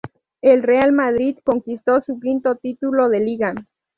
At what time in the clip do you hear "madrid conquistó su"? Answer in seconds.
0.93-2.19